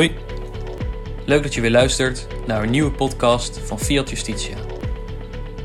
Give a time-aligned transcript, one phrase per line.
[0.00, 0.14] Hoi.
[1.24, 4.56] Leuk dat je weer luistert naar een nieuwe podcast van Fiat Justitia.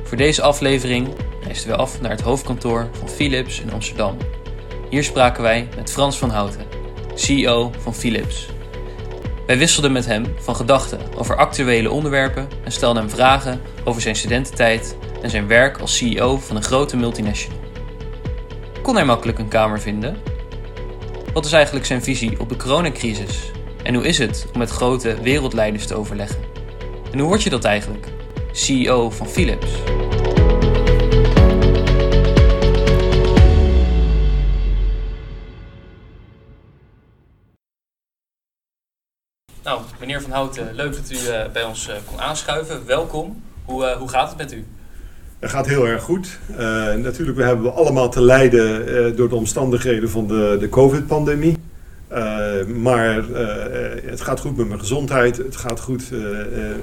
[0.03, 1.07] Voor deze aflevering
[1.43, 4.17] reisden we af naar het hoofdkantoor van Philips in Amsterdam.
[4.89, 6.65] Hier spraken wij met Frans van Houten,
[7.13, 8.49] CEO van Philips.
[9.47, 14.15] Wij wisselden met hem van gedachten over actuele onderwerpen en stelden hem vragen over zijn
[14.15, 17.59] studententijd en zijn werk als CEO van een grote multinational.
[18.81, 20.17] Kon hij makkelijk een kamer vinden?
[21.33, 23.53] Wat is eigenlijk zijn visie op de coronacrisis?
[23.85, 26.39] En hoe is het om met grote wereldleiders te overleggen?
[27.11, 28.07] En hoe word je dat eigenlijk?
[28.51, 29.71] CEO van Philips.
[39.63, 42.85] Nou, meneer Van Houten, leuk dat u uh, bij ons uh, kon aanschuiven.
[42.85, 43.43] Welkom.
[43.65, 44.65] Hoe, uh, hoe gaat het met u?
[45.39, 46.39] Het gaat heel erg goed.
[46.97, 51.64] natuurlijk, we hebben allemaal te lijden door de omstandigheden van de, de COVID-pandemie.
[52.75, 53.23] Maar
[54.05, 56.11] het gaat goed met mijn gezondheid, het gaat goed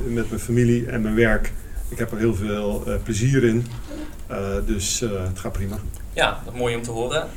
[0.06, 1.52] met mijn familie en mijn werk.
[1.88, 3.66] Ik heb er heel veel plezier in,
[4.66, 5.78] dus het gaat prima.
[6.12, 7.28] Ja, dat mooi om te horen.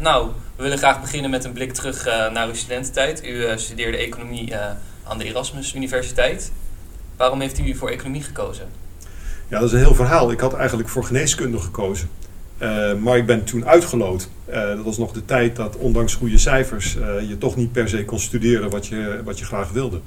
[0.00, 3.26] nou, we willen graag beginnen met een blik terug naar uw studententijd.
[3.26, 4.56] U studeerde economie
[5.04, 6.52] aan de Erasmus Universiteit.
[7.16, 8.68] Waarom heeft u voor economie gekozen?
[9.48, 10.30] Ja, dat is een heel verhaal.
[10.30, 12.08] Ik had eigenlijk voor geneeskunde gekozen.
[12.62, 14.28] Uh, maar ik ben toen uitgeloot.
[14.48, 17.88] Uh, dat was nog de tijd dat ondanks goede cijfers uh, je toch niet per
[17.88, 20.00] se kon studeren wat je, wat je graag wilde.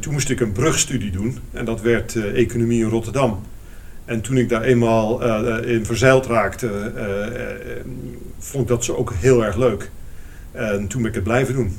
[0.00, 3.40] toen moest ik een brugstudie doen en dat werd economie in Rotterdam.
[4.04, 5.22] En toen ik daar eenmaal
[5.62, 6.92] in verzeild raakte,
[8.38, 9.90] vond ik dat zo ook heel erg leuk.
[10.52, 11.76] En toen ben ik het blijven doen.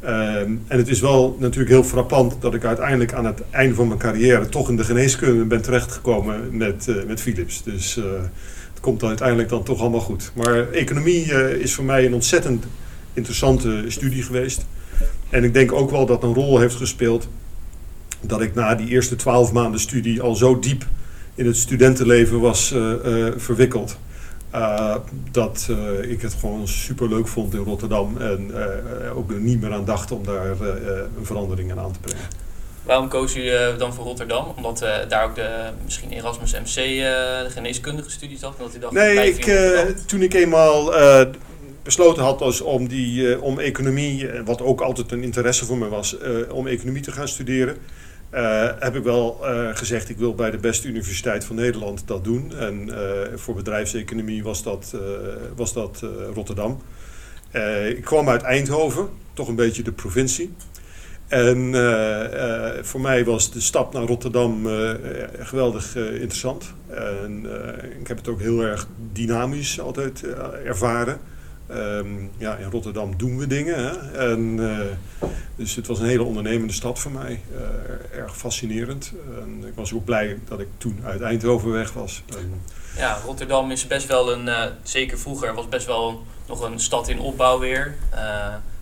[0.00, 3.98] En het is wel natuurlijk heel frappant dat ik uiteindelijk aan het einde van mijn
[3.98, 7.62] carrière toch in de geneeskunde ben terechtgekomen met, met Philips.
[7.62, 8.00] Dus
[8.80, 10.32] komt uiteindelijk dan toch allemaal goed.
[10.34, 12.64] Maar economie uh, is voor mij een ontzettend
[13.12, 14.66] interessante studie geweest.
[15.30, 17.28] En ik denk ook wel dat een rol heeft gespeeld
[18.20, 20.86] dat ik na die eerste twaalf maanden studie al zo diep
[21.34, 22.74] in het studentenleven was
[23.36, 23.98] verwikkeld.
[24.54, 24.96] Uh,
[25.30, 28.50] dat uh, ik het gewoon super leuk vond in Rotterdam en
[29.14, 30.46] ook er niet meer aan dacht om daar
[31.16, 32.24] een verandering aan te brengen.
[32.90, 34.52] Waarom koos u dan voor Rotterdam?
[34.56, 34.78] Omdat
[35.08, 38.54] daar ook de misschien Erasmus MC de geneeskundige studie zat?
[38.58, 39.44] Omdat u dacht, nee, ik,
[40.06, 40.92] toen ik eenmaal
[41.82, 46.16] besloten had als om, die, om economie, wat ook altijd een interesse voor me was,
[46.50, 47.76] om economie te gaan studeren
[48.78, 49.38] heb ik wel
[49.74, 52.52] gezegd, ik wil bij de beste universiteit van Nederland dat doen.
[52.56, 52.90] En
[53.34, 54.94] voor bedrijfseconomie was dat,
[55.56, 56.02] was dat
[56.34, 56.82] Rotterdam.
[57.88, 60.54] ik kwam uit Eindhoven, toch een beetje de provincie.
[61.30, 61.74] En
[62.82, 64.66] voor mij was de stap naar Rotterdam
[65.38, 66.72] geweldig interessant.
[66.88, 67.46] En
[68.00, 70.24] ik heb het ook heel erg dynamisch altijd
[70.64, 71.20] ervaren.
[71.70, 73.84] Um, ja, in Rotterdam doen we dingen.
[73.84, 74.18] Hè?
[74.30, 74.56] En,
[75.56, 77.40] dus het was een hele ondernemende stad voor mij.
[78.12, 79.12] Erg fascinerend.
[79.40, 82.22] En ik was ook blij dat ik toen uit Eindhoven weg was.
[82.96, 87.20] Ja, Rotterdam is best wel een, zeker vroeger, was best wel nog een stad in
[87.20, 87.96] opbouw weer.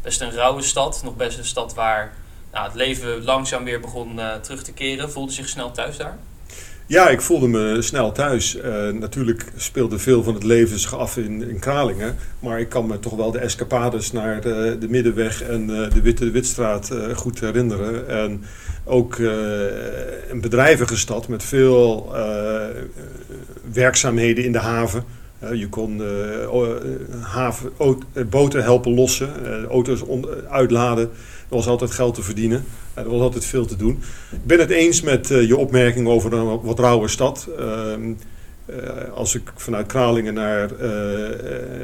[0.03, 1.01] best een rauwe stad.
[1.05, 2.15] Nog best een stad waar
[2.53, 5.11] nou, het leven langzaam weer begon terug te keren.
[5.13, 6.19] Voelde zich snel thuis daar?
[6.89, 8.57] Ja, ik voelde me snel thuis.
[8.57, 12.17] Uh, natuurlijk speelde veel van het leven zich af in, in Kralingen.
[12.39, 16.31] Maar ik kan me toch wel de escapades naar de, de Middenweg en de Witte
[16.31, 18.09] Witstraat goed herinneren.
[18.09, 18.45] En
[18.85, 19.19] ook
[20.29, 22.13] een bedrijvige stad met veel
[23.73, 25.05] werkzaamheden in de haven.
[25.53, 26.03] je kon
[27.21, 27.73] haven,
[28.31, 29.31] boten helpen lossen,
[29.67, 30.03] auto's
[30.49, 31.11] uitladen.
[31.49, 32.65] Er was altijd geld te verdienen.
[32.95, 34.03] er was altijd veel te doen.
[34.31, 37.49] Ik ben het eens met uh, je opmerking over een wat rauwe stad.
[37.59, 37.95] Uh,
[39.15, 40.89] als ik vanuit Kralingen naar uh,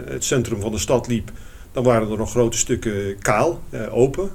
[0.08, 1.30] het centrum van de stad liep,
[1.72, 4.30] dan waren er nog grote stukken kaal, open.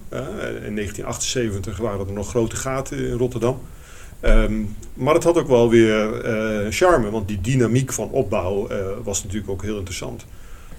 [0.65, 3.61] in 1978 waren er nog grote gaten in Rotterdam.
[4.21, 6.21] Um, maar het had ook wel weer
[6.69, 8.67] charme, want die dynamiek van opbouw
[9.03, 10.25] was natuurlijk ook heel interessant.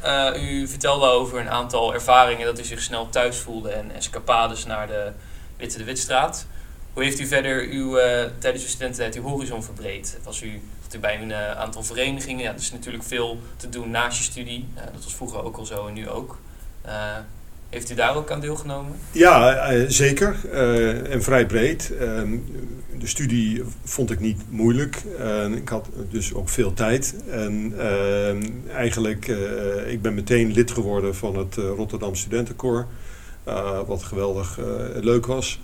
[0.04, 4.66] Uh, u vertelde over een aantal ervaringen dat u zich snel thuis voelde en escapades
[4.66, 5.12] naar de
[5.56, 6.46] Witte de Witstraat.
[6.92, 8.04] Hoe heeft u verder uw, uh,
[8.38, 10.18] tijdens uw studententijd uw horizon verbreed?
[10.22, 10.62] Was u,
[11.00, 12.42] bij een uh, aantal verenigingen?
[12.42, 14.68] Ja, er is natuurlijk veel te doen naast je studie.
[14.92, 16.38] dat was vroeger ook al zo en nu ook.
[17.70, 18.92] Heeft u daar ook aan deelgenomen?
[19.12, 20.36] Ja, zeker.
[21.10, 21.92] en vrij breed.
[22.00, 22.36] Ehm,
[23.00, 25.02] de studie vond ik niet moeilijk.
[25.54, 27.14] ik had dus ook veel tijd.
[27.30, 32.86] En uh, eigenlijk, uh, ik ben meteen lid geworden van het uh, Rotterdam Studentenkoor.
[33.44, 34.58] Eh, wat geweldig
[34.94, 35.60] leuk was.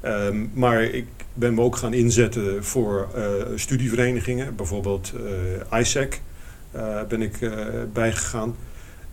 [0.00, 3.08] Ehm, maar ik ben me ook gaan inzetten voor
[3.54, 4.56] studieverenigingen.
[4.56, 5.12] Bijvoorbeeld
[5.72, 6.20] ISEC
[7.08, 7.50] ben ik
[7.92, 8.56] bijgegaan.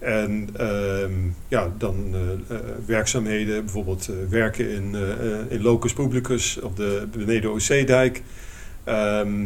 [0.05, 1.11] En ehm,
[1.47, 4.95] ja, dan uh, werkzaamheden, bijvoorbeeld werken in,
[5.49, 8.23] in Locus Publicus op de beneden OC-dijk.
[8.83, 9.45] Ehm,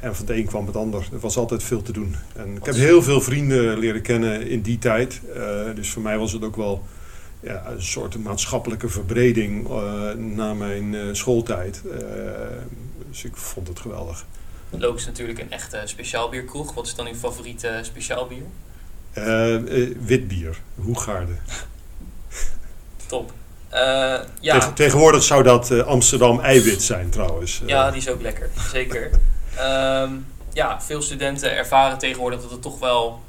[0.00, 1.08] en van het een kwam het ander.
[1.12, 2.14] Er was altijd veel te doen.
[2.36, 5.20] En ik heb heel veel vrienden leren kennen in die tijd.
[5.74, 6.84] dus voor mij was het ook wel
[7.40, 9.68] ja, een soort maatschappelijke verbreding
[10.16, 11.82] na mijn schooltijd.
[13.10, 14.24] dus ik vond het geweldig.
[14.70, 16.74] Loop is natuurlijk een echte speciaalbierkroeg.
[16.74, 18.42] Wat is dan uw favoriete speciaalbier?
[19.14, 21.32] Uh, uh, wit bier, Hoegaarde.
[23.06, 23.32] Top.
[23.72, 24.72] Uh, ja.
[24.72, 27.62] tegenwoordig zou dat Amsterdam eiwit zijn trouwens.
[27.66, 29.10] Ja, die is ook lekker, zeker.
[29.60, 33.22] um, ja, veel studenten ervaren tegenwoordig dat het toch wel,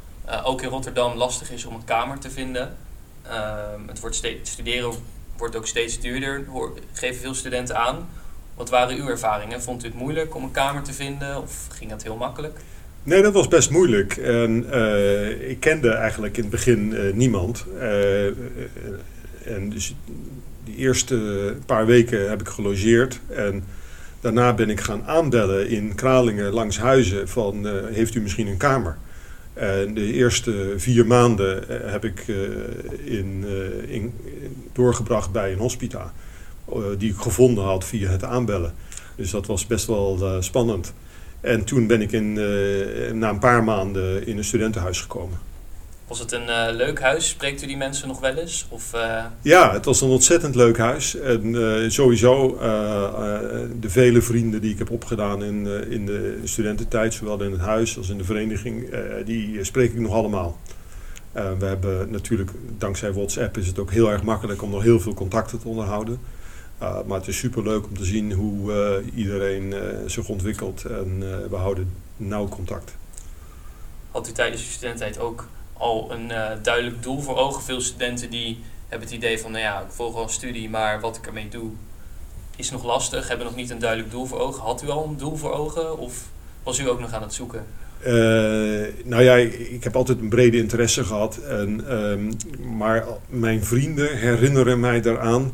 [0.44, 2.76] ook in Rotterdam, lastig is om een kamer te vinden.
[3.28, 4.94] Um, het wordt steeds, studeren
[5.38, 6.46] wordt ook steeds duurder,
[6.94, 8.10] geven veel studenten aan.
[8.56, 9.62] Wat waren uw ervaringen?
[9.62, 12.60] Vond u het moeilijk om een kamer te vinden of ging dat heel makkelijk?
[13.06, 14.18] Nee, dat was best moeilijk.
[14.18, 17.66] En uh, ik kende eigenlijk in het begin uh, niemand.
[17.76, 18.26] Uh,
[19.46, 19.96] en dus
[20.64, 23.20] die eerste paar weken heb ik gelogeerd.
[23.28, 23.64] En
[24.22, 28.98] daarna ben ik gaan aanbellen in Kralingen langs huizen van heeft u misschien een kamer?
[29.54, 32.26] En de eerste vier maanden heb ik
[33.04, 33.46] in,
[33.88, 34.14] in,
[34.74, 36.14] doorgebracht bij een hospita.
[36.98, 38.74] die ik gevonden had via het aanbellen.
[39.16, 40.94] Dus dat was best wel spannend.
[41.44, 45.38] En toen ben ik in, uh, na een paar maanden in een studentenhuis gekomen.
[46.08, 47.30] Was het een uh, leuk huis?
[47.30, 48.66] Spreekt u die mensen nog wel eens?
[48.70, 49.26] Of, uh...
[49.42, 51.16] Ja, het was een ontzettend leuk huis.
[51.20, 52.58] En sowieso
[53.80, 57.98] de vele vrienden die ik heb opgedaan in, in de studententijd, zowel in het huis
[57.98, 58.90] als in de vereniging,
[59.26, 60.60] die spreek ik nog allemaal.
[61.32, 65.14] we hebben natuurlijk, dankzij WhatsApp is het ook heel erg makkelijk om nog heel veel
[65.14, 66.20] contacten te onderhouden.
[66.84, 70.84] Uh, maar het is super leuk om te zien hoe uh, iedereen uh, zich ontwikkelt
[70.86, 71.20] en
[71.50, 72.96] we houden nauw contact.
[74.12, 76.28] Had u tijdens uw studententijd ook al een
[76.62, 77.62] duidelijk doel voor ogen?
[77.62, 81.00] Veel studenten die hebben het idee van, nou ja, ik volg wel een studie, maar
[81.00, 81.72] wat ik ermee doe
[82.56, 84.62] is nog lastig, hebben nog niet een duidelijk doel voor ogen.
[84.62, 86.30] Had u al een doel voor ogen of
[86.64, 87.66] was u ook nog aan het zoeken?
[89.04, 91.38] nou ja, ik heb altijd een brede interesse gehad.
[91.38, 92.30] En, um,
[92.78, 95.54] maar mijn vrienden herinneren mij daaraan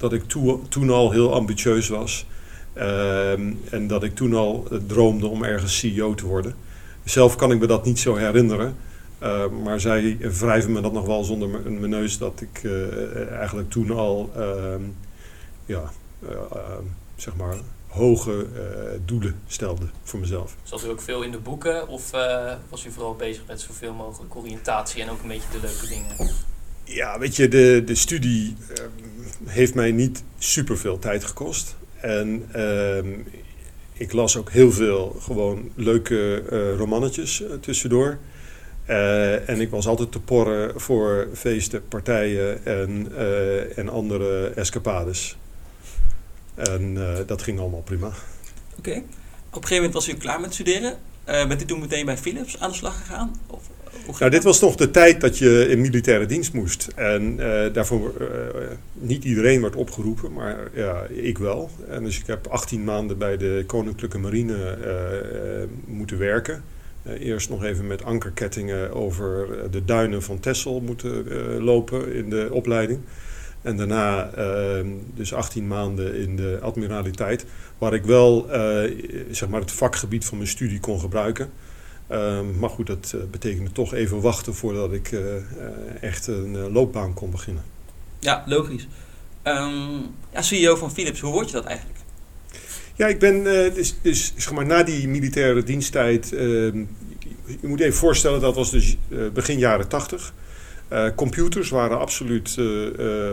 [0.00, 0.22] dat ik
[0.68, 2.26] toen al heel ambitieus was.
[2.72, 6.54] Ehm, en dat ik toen al droomde om ergens CEO te worden.
[7.04, 8.76] Zelf kan ik me dat niet zo herinneren.
[9.18, 13.70] Ehm, maar zij wrijven me dat nog wel zonder mijn neus dat ik uh, eigenlijk
[13.70, 14.82] toen al ehm,
[15.66, 15.92] ja,
[16.22, 16.30] uh,
[17.16, 17.56] zeg maar
[17.86, 18.46] hoge
[19.04, 20.56] doelen stelde voor mezelf.
[20.62, 22.10] Zat u ook veel in de boeken of
[22.68, 26.30] was u vooral bezig met zoveel mogelijk oriëntatie en ook een beetje de leuke dingen?
[26.84, 28.56] Ja, weet je, de, de studie
[29.44, 31.76] heeft mij niet super veel tijd gekost.
[32.00, 32.98] En uh,
[33.92, 38.18] ik las ook heel veel gewoon leuke uh, romannetjes uh, tussendoor.
[39.46, 43.12] en ik was altijd te porren voor feesten, partijen en,
[43.76, 45.36] en andere escapades.
[46.54, 48.12] En dat ging allemaal prima.
[48.78, 48.90] Oké.
[48.90, 50.98] Op een gegeven moment was u klaar met studeren.
[51.24, 53.40] bent u toen meteen bij Philips aan de slag gegaan?
[53.46, 53.62] Of
[54.18, 56.88] nou, dit was nog de tijd dat je in militaire dienst moest.
[56.94, 58.26] En uh, daarvoor, uh,
[58.92, 61.70] niet iedereen werd opgeroepen, maar ja, ik wel.
[61.88, 66.62] En dus ik heb 18 maanden bij de Koninklijke Marine uh, moeten werken.
[67.18, 71.24] eerst nog even met ankerkettingen over de duinen van Texel moeten
[71.62, 73.00] lopen in de opleiding.
[73.62, 74.30] En daarna
[75.14, 77.44] dus 18 maanden in de admiraliteit,
[77.78, 78.46] waar ik wel
[79.30, 81.50] zeg maar het vakgebied van mijn studie kon gebruiken.
[82.12, 85.20] Um, maar goed, dat uh, betekende toch even wachten voordat ik uh,
[86.00, 87.62] echt een loopbaan kon beginnen.
[88.18, 88.88] Ja, logisch.
[89.44, 91.98] Um, ja, CEO van Philips, hoe word je dat eigenlijk?
[92.94, 96.32] Ja, ik ben dus, dus zeg maar, na die militaire diensttijd.
[96.32, 96.84] Ehm,
[97.60, 98.96] je moet even voorstellen, dat was dus
[99.32, 100.32] begin jaren tachtig.
[101.16, 102.56] computers waren absoluut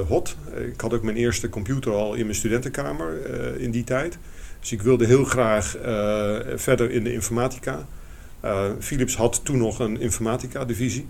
[0.08, 0.36] hot.
[0.74, 3.30] Ik had ook mijn eerste computer al in mijn studentenkamer
[3.60, 4.18] in die tijd.
[4.60, 5.78] Dus ik wilde heel graag
[6.56, 7.88] verder in de informatica.
[8.48, 11.08] Uh, Philips had toen nog een informatica-divisie.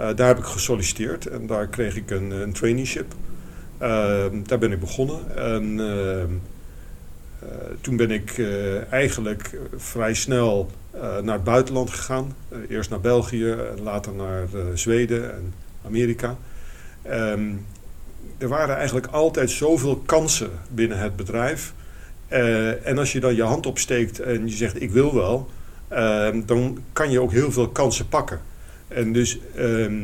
[0.00, 3.14] Uh, daar heb ik gesolliciteerd en daar kreeg ik een, een traineeship.
[3.82, 3.88] Uh,
[4.46, 5.36] daar ben ik begonnen.
[5.36, 6.40] En
[7.80, 8.42] toen ben ik
[8.90, 10.70] eigenlijk vrij snel
[11.22, 12.34] naar het buitenland gegaan.
[12.68, 15.54] eerst naar België, later naar Zweden en
[15.84, 16.36] Amerika.
[17.10, 17.66] Um,
[18.38, 21.72] er waren eigenlijk altijd zoveel kansen binnen het bedrijf.
[22.84, 25.59] en als je dan je hand opsteekt en je zegt ik wil wel, Ehm,
[26.46, 28.40] dan kan je ook heel veel kansen pakken.
[28.88, 30.02] En dus ehm,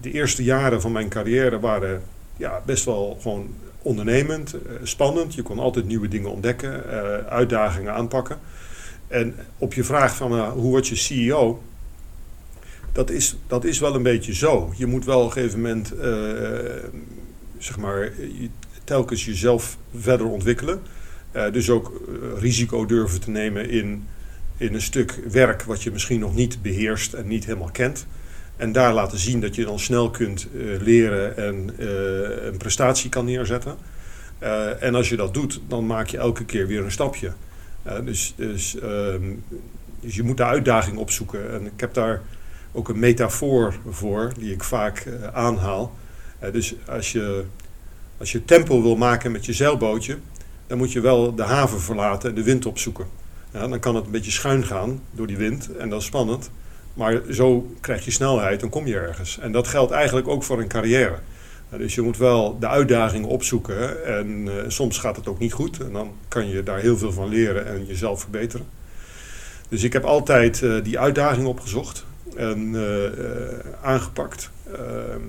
[0.00, 2.02] de eerste jaren van mijn carrière waren
[2.36, 5.34] ja, best wel gewoon ondernemend, uh, spannend.
[5.34, 8.38] Je kon altijd nieuwe dingen ontdekken, uh, uitdagingen aanpakken.
[9.06, 11.62] En op je vraag van uh, hoe word je CEO,
[12.92, 14.72] Dat is, dat is wel een beetje zo.
[14.76, 15.92] Je moet wel op een gegeven moment
[17.58, 18.12] zeg maar,
[18.84, 20.80] telkens jezelf verder ontwikkelen.
[21.52, 22.02] dus ook
[22.38, 24.06] risico durven te nemen in,
[24.58, 28.06] in een stuk werk wat je misschien nog niet beheerst en niet helemaal kent.
[28.56, 30.48] En daar laten zien dat je dan snel kunt
[30.80, 31.74] leren en
[32.46, 33.76] een prestatie kan neerzetten.
[34.42, 37.32] Uh, en als je dat doet, dan maak je elke keer weer een stapje.
[38.04, 39.44] Dus, dus, um,
[40.00, 41.52] dus je moet de uitdaging opzoeken.
[41.52, 42.22] En ik heb daar
[42.72, 45.96] ook een metafoor voor, die ik vaak aanhaal.
[46.52, 47.44] dus als je,
[48.18, 50.18] als je tempo wil maken met je zeilbootje,
[50.66, 53.06] dan moet je wel de haven verlaten en de wind opzoeken.
[53.58, 56.50] Dan kan het een beetje schuin gaan door die wind en dat is spannend.
[56.94, 59.38] Maar zo krijg je snelheid, dan kom je ergens.
[59.38, 61.18] En dat geldt eigenlijk ook voor een carrière.
[61.76, 64.04] Dus je moet wel de uitdagingen opzoeken.
[64.04, 65.80] En uh, soms gaat het ook niet goed.
[65.80, 68.66] En dan kan je daar heel veel van leren en jezelf verbeteren.
[69.68, 72.04] Dus ik heb altijd uh, die uitdaging opgezocht
[72.36, 72.82] en uh,
[73.82, 74.50] aangepakt.
[74.72, 75.20] Ehm,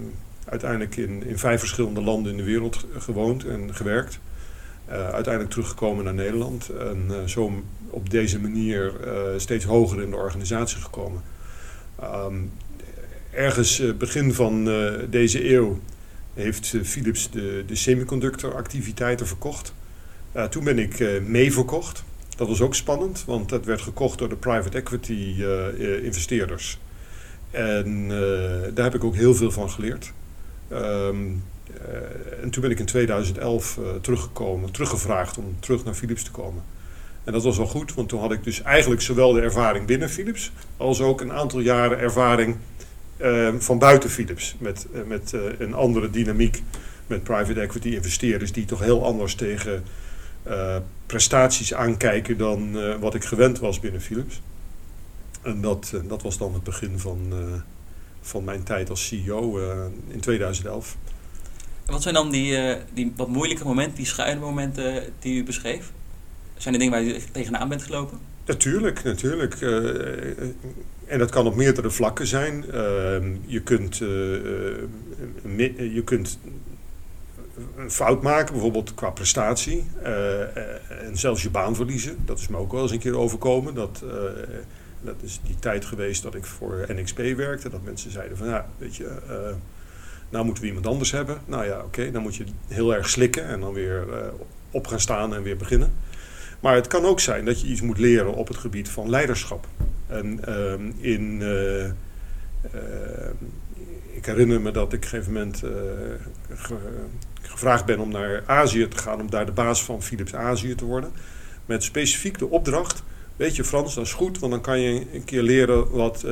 [0.45, 4.19] uiteindelijk in, in vijf verschillende landen in de wereld gewoond en gewerkt.
[4.89, 6.69] Uiteindelijk teruggekomen naar Nederland.
[6.69, 8.93] En zo op deze manier
[9.37, 11.21] steeds hoger in de organisatie gekomen.
[12.03, 12.51] Um,
[13.31, 14.69] ergens begin van
[15.09, 15.79] deze eeuw
[16.33, 19.73] heeft eh, Philips de, de semiconductoractiviteiten verkocht.
[20.49, 22.03] Toen ben ik mee verkocht.
[22.37, 25.43] Dat was ook spannend, want dat werd gekocht door de private equity
[26.03, 26.79] investeerders.
[27.51, 28.07] En
[28.73, 30.13] daar heb ik ook heel veel van geleerd.
[30.71, 31.43] Um,
[32.41, 36.63] en toen ben ik in 2011 teruggekomen, teruggevraagd om terug naar Philips te komen.
[37.23, 40.09] En dat was wel goed, want toen had ik dus eigenlijk zowel de ervaring binnen
[40.09, 42.55] Philips als ook een aantal jaren ervaring
[43.19, 44.55] Ehm, van buiten Philips.
[44.59, 46.63] Met, uh, met een andere dynamiek.
[47.07, 49.83] Met private equity investeerders die toch heel anders tegen
[51.05, 54.41] prestaties aankijken dan wat ik gewend was binnen Philips.
[55.41, 57.33] En dat, dat was dan het begin van,
[58.21, 59.59] van mijn tijd als CEO
[60.07, 60.97] in 2011.
[61.89, 65.91] Wat zijn dan die, die wat moeilijke momenten, die schuine momenten die u beschreef?
[66.57, 68.19] Zijn er dingen waar u tegenaan bent gelopen?
[68.45, 69.61] Natuurlijk, natuurlijk.
[71.05, 72.65] En dat kan op meerdere vlakken zijn.
[72.67, 72.73] Uh,
[73.45, 73.97] je, kunt,
[75.77, 76.39] je kunt
[77.77, 79.85] een fout maken, bijvoorbeeld qua prestatie.
[80.87, 82.17] En zelfs je baan verliezen.
[82.25, 83.73] Dat is me ook wel eens een keer overkomen.
[83.73, 84.03] Dat,
[85.01, 87.69] dat is die tijd geweest dat ik voor NXP werkte.
[87.69, 89.11] Dat mensen zeiden van, ja, weet je,
[90.29, 91.37] nou moeten we iemand anders hebben.
[91.45, 94.05] Nou ja, oké, dan moet je heel erg slikken en dan weer
[94.71, 95.91] op gaan staan en weer beginnen.
[96.59, 99.67] Maar het kan ook zijn dat je iets moet leren op het gebied van leiderschap.
[100.07, 101.91] En ehm, in, uh, uh,
[104.11, 105.63] ik herinner me dat ik op een gegeven moment
[106.53, 106.75] ge,
[107.41, 110.85] gevraagd ben om naar Azië te gaan, om daar de baas van Philips Azië te
[110.85, 111.11] worden.
[111.65, 113.03] Met specifiek de opdracht,
[113.35, 116.25] weet je Frans, dat is goed, want dan kan je een keer leren wat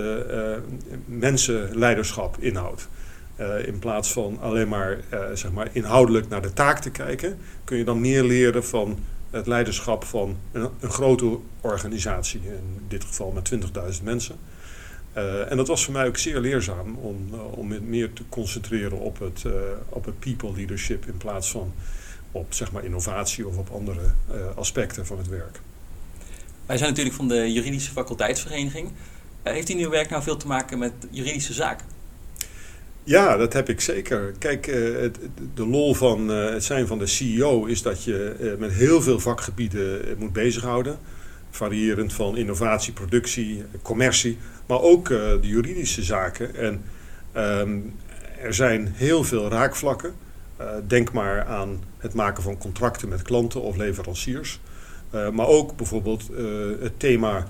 [1.06, 2.88] mensenleiderschap inhoudt.
[3.66, 4.98] In plaats van alleen maar,
[5.34, 9.48] zeg maar inhoudelijk naar de taak te kijken, kun je dan meer leren van het
[9.48, 13.52] leiderschap van een, een grote organisatie, in dit geval met
[13.98, 14.36] 20.000 mensen.
[15.18, 19.20] Uh, en dat was voor mij ook zeer leerzaam om, om meer te concentreren op
[19.20, 19.44] het,
[19.90, 21.74] op het people leadership in plaats van
[22.32, 24.02] op zeg maar, innovatie of op andere
[24.56, 25.60] aspecten van het werk.
[26.66, 28.92] Wij zijn natuurlijk van de juridische faculteitsvereniging.
[29.44, 31.97] heeft in uw werk nou veel te maken met juridische zaken?
[33.08, 34.34] Ja, dat heb ik zeker.
[34.40, 35.18] Kijk, uh, het,
[35.54, 39.02] de lol van uh, het zijn van de CEO is dat je uh, met heel
[39.02, 40.98] veel vakgebieden moet bezighouden.
[41.50, 46.56] Variërend van innovatie, productie, commercie, maar ook de juridische zaken.
[46.56, 46.84] En
[47.38, 47.94] um,
[48.42, 50.14] er zijn heel veel raakvlakken.
[50.88, 54.60] denk maar aan het maken van contracten met klanten of leveranciers.
[55.12, 56.30] maar ook bijvoorbeeld
[56.80, 57.48] het thema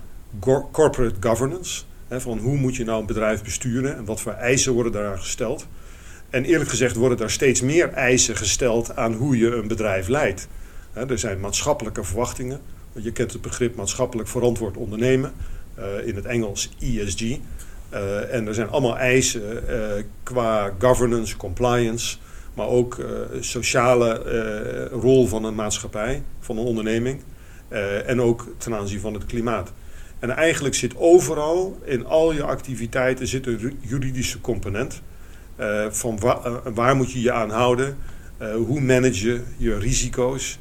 [0.71, 4.91] corporate governance van hoe moet je nou een bedrijf besturen en wat voor eisen worden
[4.91, 5.67] daar gesteld.
[6.29, 10.47] En eerlijk gezegd worden daar steeds meer eisen gesteld aan hoe je een bedrijf leidt.
[10.93, 12.59] er zijn maatschappelijke verwachtingen.
[12.93, 15.33] Je kent het begrip maatschappelijk verantwoord ondernemen,
[15.79, 17.21] uh, in het Engels ESG.
[17.89, 22.17] Eh, en er zijn allemaal eisen uh, qua governance, compliance,
[22.53, 23.05] maar ook
[23.39, 27.21] sociale rol van een maatschappij, van een onderneming.
[28.05, 29.73] en ook ten aanzien van het klimaat.
[30.19, 35.01] En eigenlijk zit overal in al je activiteiten zit een juridische component.
[35.59, 37.97] Uh, van wa uh, waar moet je je aan houden?
[38.41, 40.59] Uh, hoe manage je je risico's?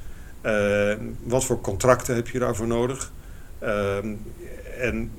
[1.22, 3.12] wat voor contracten heb je daarvoor nodig?
[4.80, 5.10] En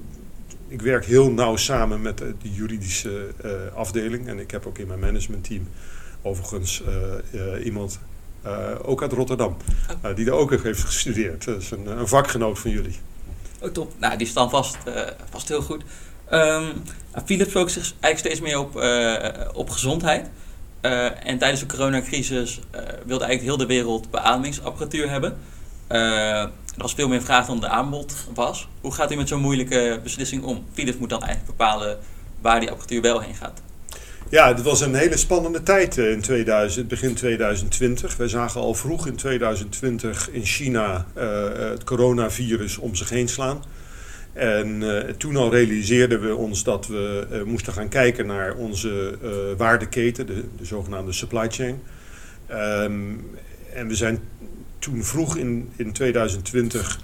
[0.68, 3.28] ik werk heel nauw samen met de, de juridische
[3.74, 4.28] afdeling.
[4.28, 5.68] En ik heb ook in mijn managementteam
[6.22, 6.84] overigens
[7.64, 8.00] iemand,
[8.82, 9.58] ook uit Rotterdam,
[10.04, 10.16] oh.
[10.16, 11.46] die daar ook heeft gestudeerd.
[11.46, 12.96] Dat is een, een vakgenoot van jullie.
[13.62, 13.94] Oh, top.
[13.98, 15.84] Nou, die staan vast, uh, vast heel goed.
[16.32, 16.84] Um,
[17.26, 18.76] Philips focust zich eigenlijk steeds meer op,
[19.56, 20.30] op gezondheid.
[21.24, 22.60] en tijdens de coronacrisis
[23.06, 25.38] wilde eigenlijk heel de wereld beademingsapparatuur hebben.
[25.88, 28.68] er was veel meer vraag dan de aanbod was.
[28.82, 30.66] Hoe gaat u met zo'n moeilijke beslissing om?
[30.74, 32.00] Philips moet dan eigenlijk bepalen
[32.42, 33.62] waar die apparatuur wel heen gaat.
[34.30, 38.18] Ja, het was een hele spannende tijd in 2000, begin 2020.
[38.18, 43.64] Wij zagen al vroeg in 2020 in China uh, het coronavirus om zich heen slaan.
[44.34, 44.84] En
[45.18, 49.18] toen al realiseerden we ons dat we moesten gaan kijken naar onze
[49.58, 51.82] waardeketen, de, de, zogenaamde supply chain.
[52.52, 53.30] Um,
[53.74, 54.20] en we zijn
[54.80, 57.00] toen vroeg in, in 2020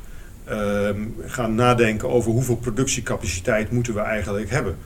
[0.49, 4.77] um, gaan nadenken over hoeveel productiecapaciteit moeten we eigenlijk hebben.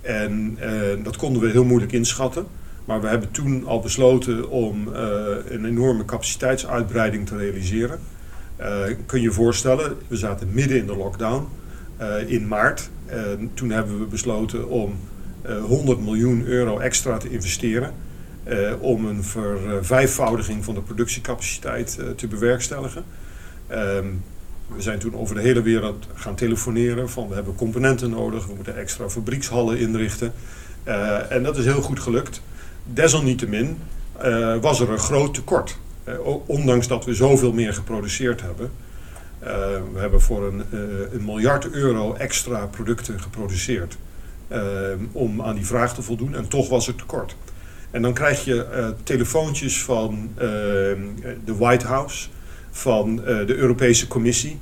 [0.00, 2.46] En uh, dat konden we heel moeilijk inschatten.
[2.84, 4.96] Maar we hebben toen al besloten om uh,
[5.48, 7.98] een enorme capaciteitsuitbreiding te realiseren.
[8.60, 8.66] Uh,
[9.06, 11.48] kun je je voorstellen, we zaten midden in de lockdown
[12.26, 12.90] in maart.
[13.06, 14.98] En toen hebben we besloten om
[15.66, 17.92] 100 miljoen euro extra te investeren.
[18.80, 23.04] om een vervijfvoudiging van de productiecapaciteit te bewerkstelligen.
[23.66, 24.06] Ehm,
[24.74, 28.54] we zijn toen over de hele wereld gaan telefoneren van we hebben componenten nodig, we
[28.54, 30.32] moeten extra fabriekshallen inrichten.
[30.84, 32.42] Uh, en dat is heel goed gelukt.
[32.84, 33.78] Desalniettemin
[34.24, 35.78] uh, was er een groot tekort.
[36.04, 36.14] Uh,
[36.46, 38.70] ondanks dat we zoveel meer geproduceerd hebben.
[39.92, 40.64] we hebben voor een,
[41.12, 43.96] een, miljard euro extra producten geproduceerd.
[45.12, 47.36] om aan die vraag te voldoen en toch was er tekort.
[47.90, 50.30] En dan krijg je telefoontjes van
[51.44, 52.28] de White House
[52.70, 54.58] van uh, de Europese Commissie,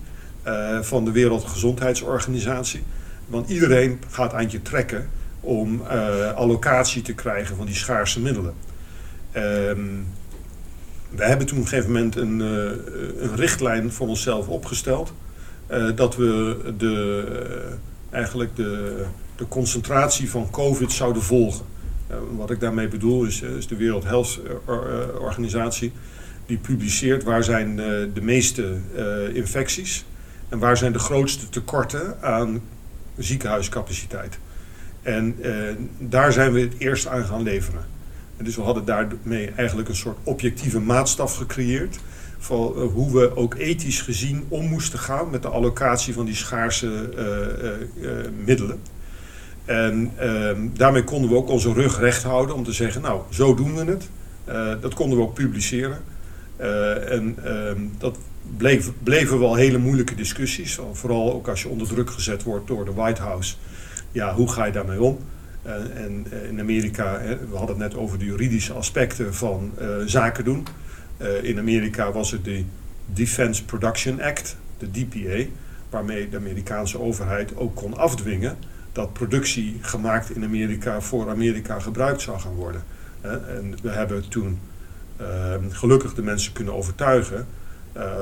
[0.46, 2.82] uh, van de Wereldgezondheidsorganisatie.
[3.26, 5.08] Want iedereen gaat aan je trekken
[5.40, 8.54] om uh, allocatie te krijgen van die schaarse middelen.
[9.36, 10.06] Um,
[11.10, 12.40] we hebben toen op een gegeven moment een,
[13.22, 15.12] een richtlijn voor onszelf opgesteld.
[15.94, 17.24] dat we de,
[18.10, 19.04] eigenlijk de,
[19.36, 21.64] de concentratie van COVID zouden volgen.
[22.36, 24.40] wat ik daarmee bedoel is, is de Health
[25.20, 25.92] Organisatie
[26.48, 30.04] die publiceert waar zijn uh, de meeste uh, infecties
[30.48, 32.60] en waar zijn de grootste tekorten aan
[33.16, 34.38] ziekenhuiscapaciteit.
[35.02, 35.52] En uh,
[35.98, 37.80] daar zijn we het eerst aan gaan leveren.
[38.36, 41.98] En dus we hadden daarmee eigenlijk een soort objectieve maatstaf gecreëerd
[42.38, 47.10] van hoe we ook ethisch gezien om moesten gaan met de allocatie van die schaarse
[48.44, 48.80] middelen.
[49.64, 53.54] En ehm, daarmee konden we ook onze rug recht houden om te zeggen, nou, zo
[53.54, 54.08] doen we het.
[54.80, 55.98] dat konden we ook publiceren.
[56.60, 58.18] Uh, en uh, dat
[58.56, 60.78] bleef, bleven wel hele moeilijke discussies.
[60.92, 63.54] Vooral ook als je onder druk gezet wordt door de White House.
[64.12, 65.18] Ja, hoe ga je daarmee om?
[65.66, 65.72] Uh,
[66.04, 69.72] en eh, in Amerika, we hadden het net over de juridische aspecten van
[70.06, 70.66] zaken doen.
[71.42, 72.64] in Amerika was het de
[73.06, 75.50] Defense Production Act, de DPA,
[75.90, 78.56] waarmee de Amerikaanse overheid ook kon afdwingen
[78.92, 82.82] dat productie gemaakt in Amerika voor Amerika gebruikt zou gaan worden.
[83.20, 84.67] en we hebben toen Ehm,
[85.70, 87.46] gelukkig de mensen kunnen overtuigen
[87.98, 88.12] uh,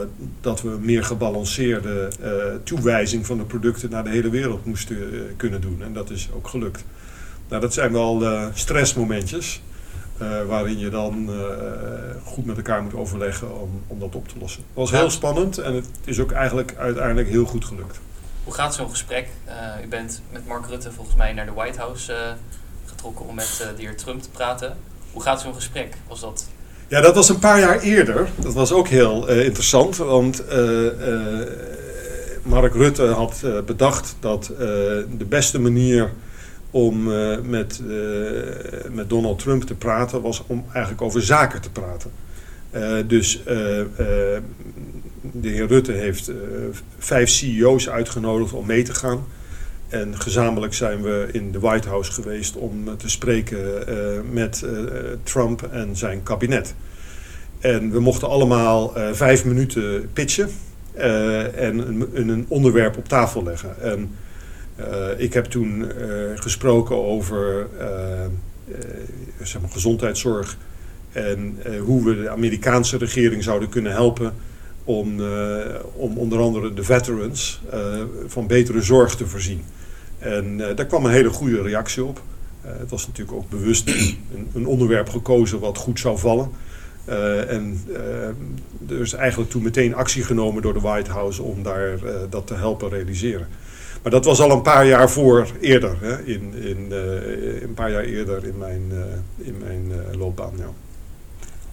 [0.40, 2.30] dat we meer gebalanceerde uh,
[2.64, 5.82] toewijzing van de producten naar de hele wereld moesten uh, kunnen doen.
[5.82, 6.84] En dat is ook gelukt.
[7.48, 8.22] Nou, dat zijn wel
[8.54, 9.62] stressmomentjes
[10.46, 11.30] waarin je dan
[12.24, 14.62] goed met elkaar moet overleggen om, om dat op te lossen.
[14.66, 18.00] Het was heel spannend en het is ook eigenlijk uiteindelijk heel goed gelukt.
[18.44, 19.28] Hoe gaat zo'n gesprek?
[19.84, 22.36] u bent met Mark Rutte volgens mij naar de White House
[22.84, 24.76] getrokken om met de heer Trump te praten.
[25.12, 25.94] Hoe gaat zo'n gesprek?
[26.08, 26.46] Was dat
[26.88, 28.28] ja, dat was een paar jaar eerder.
[28.36, 30.90] Dat was ook heel uh, interessant, want uh, uh,
[32.42, 34.52] Mark Rutte had bedacht dat
[35.18, 36.10] de beste manier
[36.70, 37.02] om
[37.48, 37.80] met,
[38.90, 42.10] met Donald Trump te praten was om eigenlijk over zaken te praten.
[43.06, 43.42] dus
[45.32, 46.30] de heer Rutte heeft
[46.98, 49.24] vijf CEO's uitgenodigd om mee te gaan.
[49.88, 53.96] En gezamenlijk zijn we in de White House geweest om te spreken uh,
[54.30, 54.70] met uh,
[55.22, 56.74] Trump en zijn kabinet.
[57.58, 60.50] En we mochten allemaal vijf minuten pitchen
[61.54, 61.78] en
[62.14, 63.80] een, onderwerp op tafel leggen.
[63.80, 64.14] En
[65.16, 65.90] ik heb toen
[66.34, 67.66] gesproken over
[69.70, 70.56] gezondheidszorg
[71.12, 74.32] en hoe we de Amerikaanse regering zouden kunnen helpen
[74.84, 75.20] om,
[75.92, 77.62] om onder andere de veterans
[78.26, 79.62] van betere zorg te voorzien.
[80.26, 82.20] En uh, daar kwam een hele goede reactie op.
[82.64, 86.50] Uh, het was natuurlijk ook bewust een, een, onderwerp gekozen wat goed zou vallen.
[87.08, 87.84] Uh, en
[88.88, 91.98] er is eigenlijk toen meteen actie genomen door de White House om daar
[92.30, 93.48] dat te helpen realiseren.
[94.02, 96.92] Maar dat was al een paar jaar voor eerder, hè, in, in,
[97.62, 98.82] een paar jaar eerder in mijn,
[99.36, 100.52] in mijn loopbaan.
[100.56, 100.68] Ja.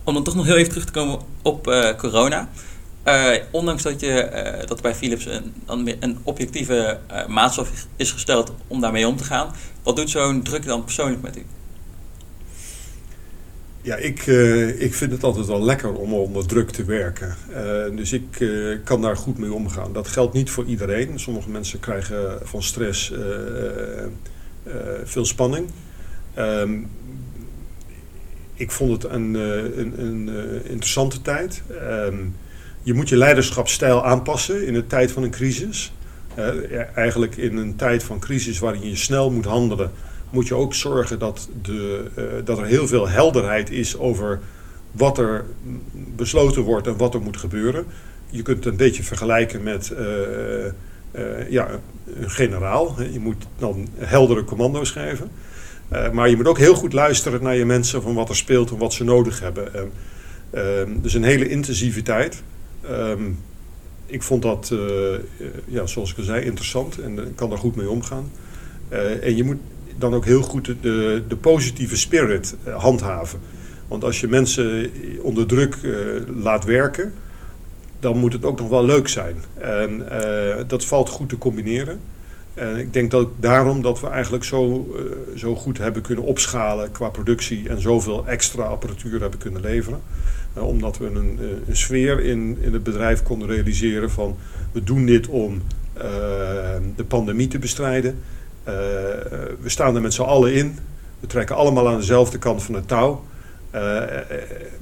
[0.03, 1.63] Om dan toch nog heel even terug te komen op
[1.97, 2.49] corona.
[3.07, 4.29] Uh, ondanks dat, je,
[4.61, 5.53] uh, dat bij Philips een,
[5.99, 10.65] een objectieve uh, maatstaf is gesteld om daarmee om te gaan, wat doet zo'n druk
[10.65, 11.45] dan persoonlijk met u?
[13.81, 14.25] Ja, ik,
[14.77, 17.35] ik vind het altijd wel lekker om onder druk te werken.
[17.95, 18.45] dus ik
[18.83, 19.93] kan daar goed mee omgaan.
[19.93, 21.19] Dat geldt niet voor iedereen.
[21.19, 23.13] Sommige mensen krijgen van stress
[25.03, 25.69] veel spanning.
[26.37, 26.89] Um,
[28.53, 30.29] ik vond het een, een, een
[30.65, 31.61] interessante tijd.
[31.69, 32.35] Um,
[32.83, 35.93] je moet je leiderschapsstijl aanpassen in de tijd van een crisis.
[36.37, 39.91] Uh, eigenlijk in een tijd van crisis waarin je snel moet handelen,
[40.29, 44.39] moet je ook zorgen dat, de, uh, dat er heel veel helderheid is over
[44.91, 45.45] wat er
[45.93, 47.85] besloten wordt en wat er moet gebeuren.
[48.29, 51.67] Je kunt het een beetje vergelijken met uh, ja,
[52.19, 52.95] een generaal.
[53.11, 55.29] Je moet dan heldere commando's geven.
[56.13, 58.77] maar je moet ook heel goed luisteren naar je mensen van wat er speelt en
[58.77, 59.91] wat ze nodig hebben.
[61.01, 62.43] dus een hele intensiviteit.
[62.89, 63.39] Um,
[64.05, 64.79] ik vond dat, uh,
[65.65, 68.31] ja, zoals ik al zei, interessant en ik kan daar goed mee omgaan.
[69.21, 69.57] En je moet
[69.97, 73.39] dan ook heel goed de, de positieve spirit handhaven.
[73.87, 74.91] Want als je mensen
[75.21, 75.77] onder druk
[76.35, 77.13] laat werken,
[77.99, 79.35] dan moet het ook nog wel leuk zijn.
[79.57, 80.05] En
[80.67, 81.99] dat valt goed te combineren.
[82.53, 86.91] En ik denk dat daarom dat we eigenlijk zo, uh, zo goed hebben kunnen opschalen
[86.91, 90.01] qua productie en zoveel extra apparatuur hebben kunnen leveren.
[90.57, 94.37] Uh, omdat we een, uh, een, sfeer in, in het bedrijf konden realiseren van
[94.71, 95.61] we doen dit om
[96.95, 98.19] de pandemie te bestrijden.
[98.63, 100.77] we staan er met z'n allen in.
[101.19, 103.23] We trekken allemaal aan dezelfde kant van het touw.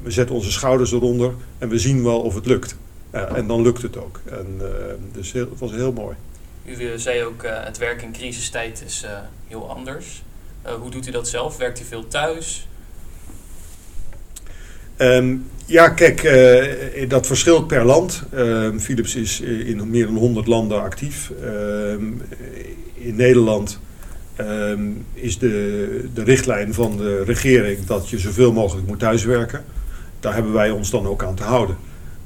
[0.03, 2.75] we zetten onze schouders eronder en we zien wel of het lukt.
[3.11, 4.19] en dan lukt het ook.
[4.25, 4.61] En,
[5.11, 6.15] dus het was heel mooi.
[6.79, 9.11] U zei ook, uh, het werk in crisistijd is uh,
[9.47, 10.23] heel anders.
[10.79, 11.57] Hoe doet u dat zelf?
[11.57, 12.67] Werkt u veel thuis?
[14.97, 16.21] Um, ja, kijk,
[17.09, 18.23] dat verschilt per land.
[18.33, 21.31] Ehm, Philips is in meer dan 100 landen actief.
[21.43, 22.03] Ehm,
[22.93, 23.79] in Nederland
[25.13, 29.63] is de, de richtlijn van de regering dat je zoveel mogelijk moet thuiswerken.
[30.19, 31.77] Daar hebben wij ons dan ook aan te houden.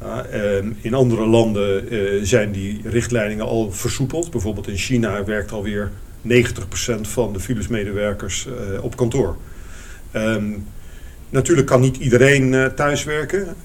[0.06, 4.32] Ehm, in andere landen eh, zijn die richtlijnen al versoepeld.
[4.32, 5.92] Bijvoorbeeld in China werkt alweer
[6.22, 9.38] 90% van de Philips-medewerkers uh, op kantoor.
[10.16, 10.68] Um,
[11.30, 13.56] natuurlijk kan niet iedereen uh, thuiswerken.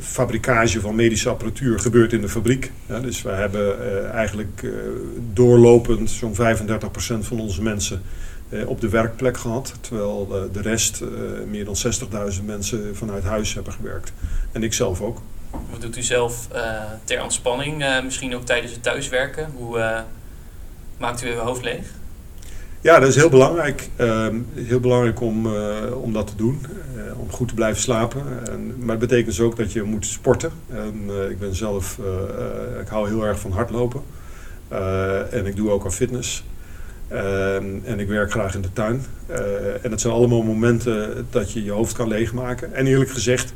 [0.00, 2.72] Fabricage van medische apparatuur gebeurt in de fabriek.
[3.02, 3.76] Dus we hebben
[4.12, 4.72] eigenlijk
[5.32, 6.36] doorlopend zo'n 35%
[7.20, 8.02] van onze mensen
[8.66, 9.74] op de werkplek gehad.
[9.80, 11.02] Terwijl de rest,
[11.50, 11.76] meer dan
[12.38, 14.12] 60.000 mensen, vanuit huis hebben gewerkt.
[14.52, 15.20] En ik zelf ook.
[15.50, 17.82] Wat doet u zelf uh, ter ontspanning?
[17.82, 19.50] Uh, misschien ook tijdens het thuiswerken?
[19.54, 20.00] Hoe uh,
[20.98, 21.86] maakt u uw hoofd leeg?
[22.80, 23.88] Ja, dat is heel belangrijk.
[23.96, 25.46] Ehm, heel belangrijk om,
[25.92, 26.66] om dat te doen.
[27.16, 28.22] om goed te blijven slapen.
[28.50, 30.50] En, maar het betekent dus ook dat je moet sporten.
[30.68, 31.98] En, ik ben zelf,
[32.80, 34.02] ik hou heel erg van hardlopen.
[35.30, 36.44] en ik doe ook aan fitness.
[37.08, 39.04] Ehm, en ik werk graag in de tuin.
[39.82, 42.74] en het zijn allemaal momenten dat je je hoofd kan leegmaken.
[42.74, 43.52] En eerlijk gezegd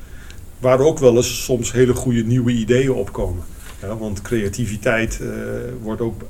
[0.64, 3.44] waar ook wel eens soms hele goede nieuwe ideeën opkomen.
[3.80, 5.30] Ja, want creativiteit uh,
[5.82, 6.22] wordt ook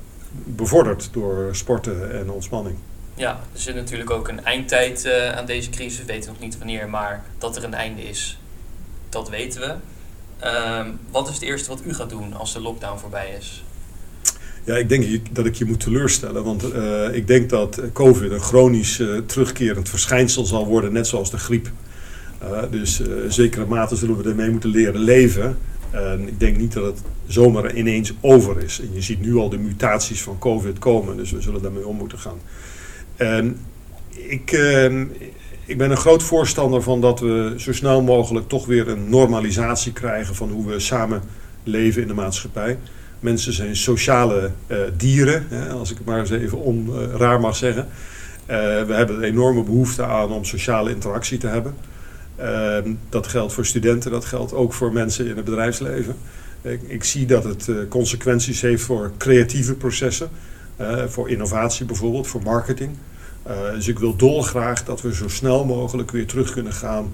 [0.44, 2.77] bevorderd door sporten en ontspanning.
[3.14, 5.99] Ja, er zit natuurlijk ook een eindtijd uh, aan deze crisis.
[5.99, 8.38] We weten nog niet wanneer, maar dat er een einde is,
[9.09, 9.75] dat weten we.
[10.44, 13.64] Uh, wat is het eerste wat u gaat doen als de lockdown voorbij is?
[14.64, 16.44] Ja, ik denk dat ik je moet teleurstellen.
[16.44, 21.38] Want uh, ik denk dat COVID een chronisch terugkerend verschijnsel zal worden, net zoals de
[21.38, 21.70] griep.
[22.42, 25.57] Uh, dus uh, zekere mate zullen we ermee moeten leren leven.
[25.90, 28.81] En ik denk niet dat het zomaar ineens over is.
[28.81, 31.97] En je ziet nu al de mutaties van COVID komen, dus we zullen daarmee om
[31.97, 32.38] moeten gaan.
[33.16, 33.57] En
[34.11, 35.01] ik, uh,
[35.64, 39.92] ik ben een groot voorstander van dat we zo snel mogelijk toch weer een normalisatie
[39.92, 41.23] krijgen van hoe we samen
[41.62, 42.79] leven in de maatschappij.
[43.20, 47.88] Mensen zijn sociale uh, dieren, hè, als ik het maar eens even onraar mag zeggen.
[48.47, 51.75] We hebben een enorme behoefte aan om sociale interactie te hebben.
[52.37, 56.16] Ehm, dat geldt voor studenten, dat geldt ook voor mensen in het bedrijfsleven.
[56.62, 60.29] Ik, ik zie dat het uh, consequenties heeft voor creatieve processen,
[60.81, 62.97] uh, voor innovatie bijvoorbeeld, voor marketing.
[63.47, 67.12] Uh, dus ik wil dolgraag dat we zo snel mogelijk weer terug kunnen gaan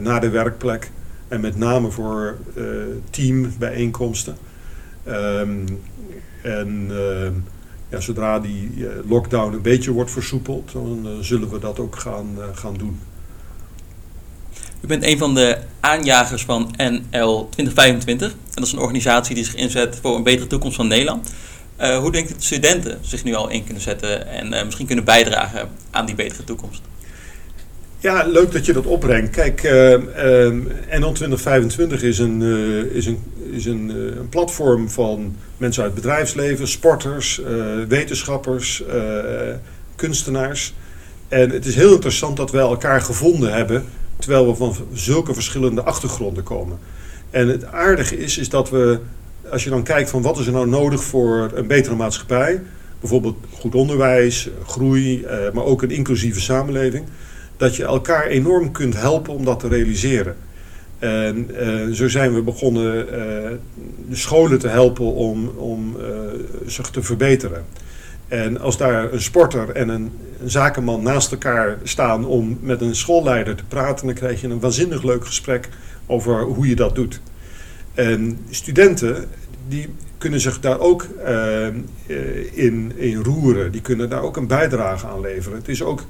[0.00, 0.90] naar de werkplek.
[1.28, 2.36] En met name voor
[3.10, 4.36] teambijeenkomsten.
[5.08, 5.64] Um,
[6.42, 7.32] en ehm,
[7.88, 12.74] ja, zodra die lockdown een beetje wordt versoepeld, dan zullen we dat ook gaan, gaan
[12.76, 12.98] doen.
[14.80, 18.30] U bent een van de aanjagers van NL 2025.
[18.30, 21.32] En dat is een organisatie die zich inzet voor een betere toekomst van Nederland.
[21.80, 25.04] Uh, hoe denkt u studenten zich nu al in kunnen zetten en uh, misschien kunnen
[25.04, 26.82] bijdragen aan die betere toekomst?
[27.98, 29.30] Ja, leuk dat je dat opbrengt.
[29.30, 29.70] Kijk, uh,
[30.98, 32.42] NL 2025 is een,
[32.92, 37.40] is, een, is een, een platform van mensen uit het bedrijfsleven, sporters,
[37.88, 38.82] wetenschappers,
[39.96, 40.74] kunstenaars.
[41.28, 43.84] En het is heel interessant dat wij elkaar gevonden hebben
[44.18, 46.78] terwijl we van zulke verschillende achtergronden komen.
[47.30, 48.98] En het aardige is, is dat we,
[49.50, 52.62] als je dan kijkt van wat is er nou nodig voor een betere maatschappij,
[53.00, 57.04] bijvoorbeeld goed onderwijs, groei, eh, maar ook een inclusieve samenleving,
[57.56, 60.36] dat je elkaar enorm kunt helpen om dat te realiseren.
[60.98, 63.12] En uh, zo zijn we begonnen uh,
[64.08, 65.96] de scholen te helpen om, om
[66.66, 67.64] zich te verbeteren.
[68.28, 70.12] En als daar een sporter en een,
[70.44, 75.02] zakenman naast elkaar staan om met een schoolleider te praten, dan krijg je een waanzinnig
[75.02, 75.68] leuk gesprek
[76.06, 77.20] over hoe je dat doet.
[77.94, 79.24] En studenten
[79.68, 81.66] die kunnen zich daar ook uh,
[82.52, 85.58] in, in roeren, die kunnen daar ook een bijdrage aan leveren.
[85.58, 86.04] Het is ook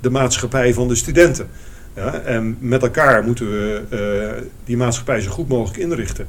[0.00, 1.48] de maatschappij van de studenten.
[1.94, 2.20] Ja?
[2.20, 6.26] En met elkaar moeten we uh, die maatschappij zo goed mogelijk inrichten.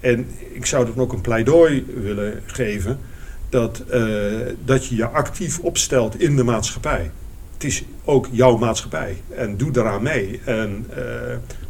[0.00, 2.98] En ik zou dan ook een pleidooi willen geven
[3.48, 4.04] dat, uh,
[4.64, 7.10] dat je je actief opstelt in de maatschappij.
[7.52, 9.22] Het is ook jouw maatschappij.
[9.36, 10.40] En doe daaraan mee.
[10.44, 11.04] En uh,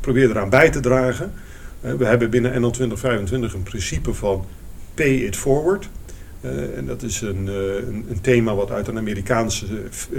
[0.00, 1.32] probeer eraan bij te dragen.
[1.80, 4.44] Uh, we hebben binnen NL 2025 een principe van
[4.94, 5.88] pay it forward.
[6.76, 9.66] en dat is een, een, een, thema wat uit een Amerikaanse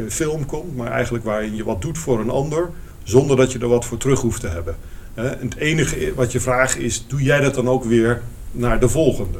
[0.09, 0.75] film komt.
[0.75, 2.69] Maar eigenlijk waarin je wat doet voor een ander.
[3.03, 4.75] Zonder dat je er wat voor terug hoeft te hebben.
[5.13, 8.89] en het enige wat je vraagt is, doe jij dat dan ook weer naar de
[8.89, 9.37] volgende?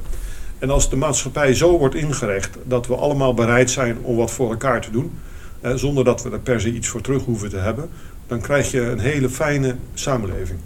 [0.60, 4.50] En als de maatschappij zo wordt ingericht dat we allemaal bereid zijn om wat voor
[4.50, 5.12] elkaar te doen,
[5.62, 7.90] eh, zonder dat we er per se iets voor terug hoeven te hebben,
[8.28, 10.60] dan krijg je een hele fijne samenleving.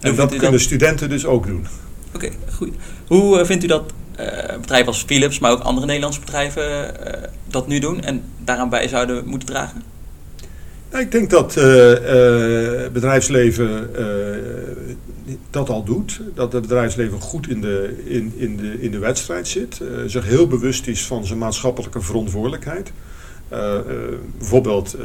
[0.00, 0.60] En, dat kunnen dat...
[0.60, 1.66] studenten dus ook doen.
[2.14, 2.74] Oké, goed.
[3.06, 4.26] Hoe uh, vindt u dat uh,
[4.60, 7.12] bedrijven als Philips, maar ook andere Nederlandse bedrijven uh,
[7.46, 9.82] dat nu doen en daaraan bij zouden moeten dragen?
[10.90, 13.90] Nou, ik denk dat het bedrijfsleven
[15.50, 16.20] dat al doet.
[16.34, 19.80] Dat het bedrijfsleven goed in de, in, in de, in de wedstrijd zit.
[19.82, 22.92] Uh, zich heel bewust is van zijn maatschappelijke verantwoordelijkheid.
[23.52, 23.74] Uh,
[24.38, 24.96] bijvoorbeeld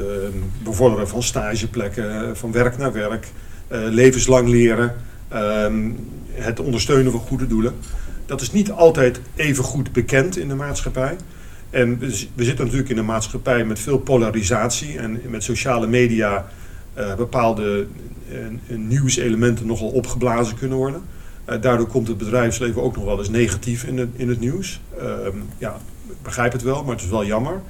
[0.63, 3.27] bevorderen van stageplekken, van werk naar werk,
[3.69, 4.95] levenslang leren,
[5.27, 5.89] ehm,
[6.31, 7.73] het ondersteunen van goede doelen.
[8.25, 11.15] Dat is niet altijd even goed bekend in de maatschappij.
[11.69, 11.99] En
[12.35, 16.45] we zitten natuurlijk in een maatschappij met veel polarisatie en met sociale media
[17.17, 17.87] bepaalde
[18.67, 21.01] nieuwselementen nogal opgeblazen kunnen worden.
[21.49, 24.81] Uh, daardoor komt het bedrijfsleven ook nog wel eens negatief in het, in het nieuws.
[25.01, 25.03] Uh,
[25.57, 25.79] ja,
[26.09, 27.61] ik begrijp het wel, maar het is wel jammer.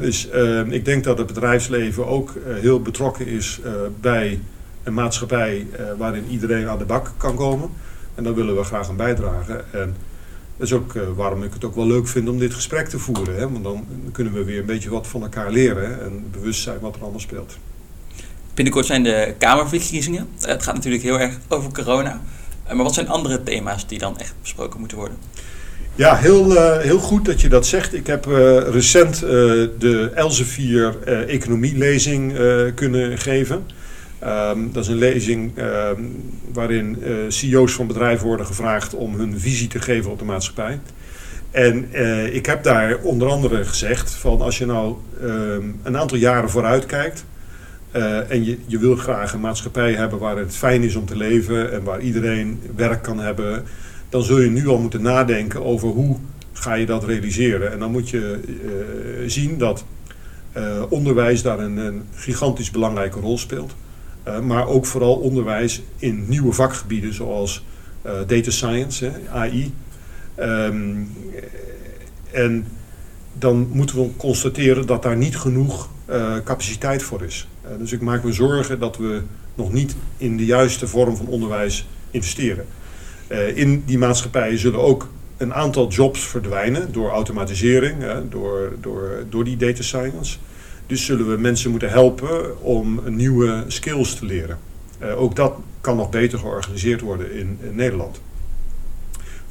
[0.00, 3.60] Dus ehm, ik denk dat het bedrijfsleven ook eh, heel betrokken is
[4.00, 4.40] bij
[4.82, 5.66] een maatschappij
[5.98, 7.70] waarin iedereen aan de bak kan komen.
[8.14, 9.72] En daar willen we graag aan bijdragen.
[9.72, 9.96] En
[10.56, 13.34] dat is ook waarom ik het ook wel leuk vind om dit gesprek te voeren.
[13.34, 13.50] Hè?
[13.50, 16.94] Want dan kunnen we weer een beetje wat van elkaar leren en bewust zijn wat
[16.94, 17.58] er allemaal speelt.
[18.54, 20.28] Binnenkort zijn de Kamerverkiezingen.
[20.40, 22.20] Het gaat natuurlijk heel erg over corona.
[22.64, 25.16] Eh, maar wat zijn andere thema's die dan echt besproken moeten worden?
[25.94, 27.94] Ja, heel, uh, heel goed dat je dat zegt.
[27.94, 28.24] Ik heb
[28.70, 32.34] recent de Elsevier economielezing
[32.74, 33.66] kunnen geven.
[34.24, 39.68] Um, dat is een lezing um, waarin CEO's van bedrijven worden gevraagd om hun visie
[39.68, 40.80] te geven op de maatschappij.
[41.50, 41.88] En
[42.34, 46.86] ik heb daar onder andere gezegd van als je nou um, een aantal jaren vooruit
[46.86, 47.24] kijkt
[47.96, 51.16] uh, en je, je wil graag een maatschappij hebben waar het fijn is om te
[51.16, 53.64] leven en waar iedereen werk kan hebben,
[54.08, 56.16] dan zul je nu al moeten nadenken over hoe
[56.52, 57.72] ga je dat realiseren.
[57.72, 59.84] En dan moet je uh, zien dat
[60.56, 63.74] uh, onderwijs daar een, een, gigantisch belangrijke rol speelt.
[64.42, 67.64] maar ook vooral onderwijs in nieuwe vakgebieden zoals
[68.26, 69.74] data science, hè, AI.
[70.34, 70.94] Ehm,
[72.32, 72.66] en
[73.32, 75.88] dan moeten we constateren dat daar niet genoeg
[76.44, 77.48] capaciteit voor is.
[77.64, 79.22] Eh, dus ik maak me zorgen dat we
[79.54, 82.66] nog niet in de juiste vorm van onderwijs investeren.
[83.28, 87.96] Uh, in die maatschappijen zullen ook een aantal jobs verdwijnen door automatisering,
[88.30, 90.38] door, door, door die data science.
[90.86, 94.58] Dus zullen we mensen moeten helpen om nieuwe skills te leren.
[95.02, 98.20] Uh, ook dat kan nog beter georganiseerd worden in, Nederland.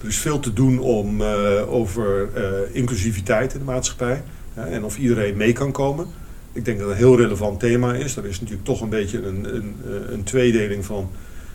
[0.01, 1.21] Er is veel te doen om,
[1.69, 2.29] over
[2.71, 4.23] inclusiviteit in de maatschappij
[4.53, 6.07] en of iedereen mee kan komen.
[6.53, 8.15] Ik denk dat het een heel relevant thema is.
[8.15, 11.09] Er is natuurlijk toch een beetje een, een, eh, een tweedeling van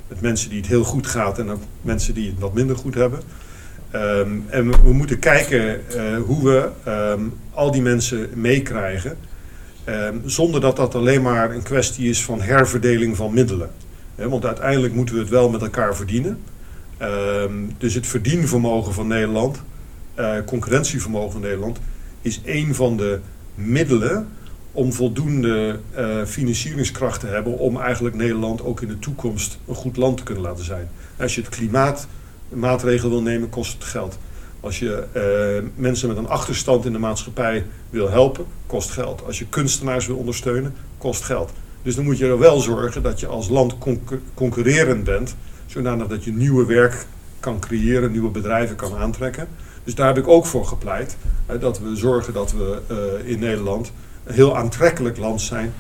[0.09, 3.21] met mensen die het heel goed gaat en mensen die het wat minder goed hebben.
[3.95, 9.17] Um, en we, moeten kijken uh, hoe we um, al die mensen meekrijgen.
[9.89, 13.71] Um, zonder dat dat alleen maar een kwestie is van herverdeling van middelen.
[14.15, 16.39] Want uiteindelijk moeten we het wel met elkaar verdienen.
[17.79, 19.63] dus het verdienvermogen van Nederland,
[20.19, 21.79] uh, concurrentievermogen van Nederland,
[22.23, 23.19] is één van de
[23.55, 24.29] middelen
[24.73, 29.97] om voldoende uh, financieringskracht te hebben om eigenlijk Nederland ook in de toekomst een goed
[29.97, 30.89] land te kunnen laten zijn.
[31.19, 32.07] Als je het klimaat
[32.49, 34.19] maatregelen wil nemen, kost het geld.
[34.61, 35.05] Als je
[35.63, 39.25] uh, mensen met een achterstand in de maatschappij wil helpen, kost geld.
[39.27, 41.53] Als je kunstenaars wil ondersteunen, kost geld.
[41.83, 43.77] Dus dan moet je er wel zorgen dat je als land
[44.35, 47.07] concurrerend bent, zodanig dat je nieuwe werk
[47.41, 49.49] kan creëren, nieuwe bedrijven kan aantrekken.
[49.85, 51.17] Dus daar heb ik ook voor gepleit,
[51.51, 52.81] uh, dat we zorgen dat we
[53.25, 53.93] in Nederland
[54.29, 55.73] heel aantrekkelijk land zijn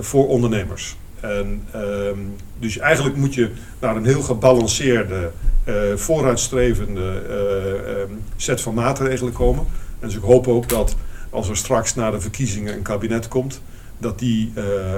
[0.00, 0.96] voor ondernemers.
[1.20, 2.18] En, ehm,
[2.58, 5.30] dus eigenlijk moet je naar een heel gebalanceerde,
[5.64, 9.64] uh, vooruitstrevende uh, um, set van maatregelen komen.
[10.00, 10.96] En dus ik hoop ook dat
[11.30, 13.60] als er straks na de verkiezingen een kabinet komt,
[13.98, 14.52] dat die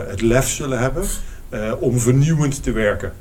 [0.06, 1.04] het lef zullen hebben
[1.78, 3.12] om vernieuwend te werken.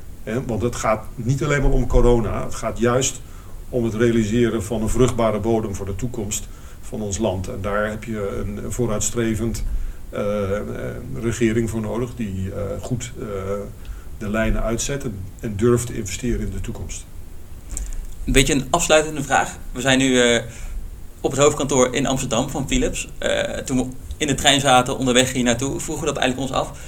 [0.46, 3.20] Want het gaat niet alleen maar om corona, het gaat juist
[3.68, 6.48] om het realiseren van een vruchtbare bodem voor de toekomst
[6.92, 7.48] van ons land.
[7.48, 9.64] En daar heb je een vooruitstrevend
[10.14, 10.20] uh,
[11.22, 13.12] regering voor nodig die uh, goed
[14.18, 17.04] de lijnen uitzet en, en, durft te investeren in de toekomst.
[18.24, 19.56] Een beetje een afsluitende vraag.
[19.72, 20.40] We zijn nu
[21.20, 23.08] op het hoofdkantoor in Amsterdam van Philips.
[23.64, 26.78] toen we in de trein zaten onderweg hier naartoe, vroegen we dat eigenlijk ons af.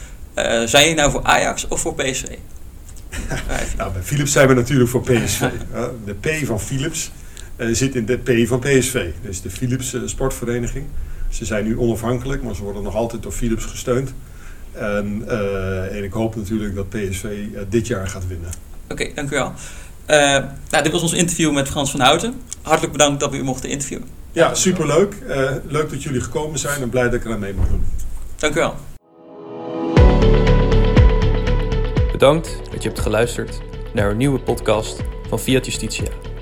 [0.71, 2.25] zijn jullie nou voor Ajax of voor PSV?
[3.77, 5.41] nou, bij Philips zijn we natuurlijk voor PSV.
[6.05, 7.11] de P van Philips
[7.57, 9.11] zit in de P van PSV.
[9.23, 10.87] Dus de Philips Sportvereniging.
[11.29, 14.15] Ze zijn nu onafhankelijk, maar ze worden nog altijd door Philips gesteund.
[14.73, 18.51] En, uh, en ik hoop natuurlijk dat PSV uh, eh, dit jaar gaat winnen.
[18.85, 19.53] Oké, okay, dank u wel.
[20.11, 20.17] Uh,
[20.71, 22.35] nou, dit was ons interview met Frans van Houten.
[22.63, 24.07] Hartelijk bedankt dat we u mochten interviewen.
[24.33, 25.15] Ja, superleuk.
[25.69, 27.85] leuk dat jullie gekomen zijn en blij dat ik er aan mee mag doen.
[28.37, 28.75] Dank u wel.
[32.13, 33.61] Bedankt dat je hebt geluisterd
[33.95, 36.34] naar een nieuwe podcast van Fiat Justitia.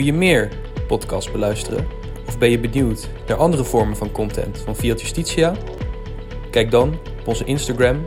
[0.00, 0.48] Wil je meer
[0.86, 1.86] podcasts beluisteren?
[2.26, 5.54] Of ben je benieuwd naar andere vormen van content van Fiat Justitia?
[6.50, 6.88] Kijk dan
[7.20, 8.04] op onze Instagram,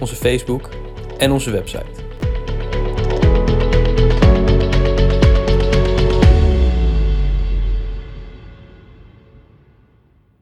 [0.00, 0.68] onze Facebook
[1.18, 2.09] en onze website.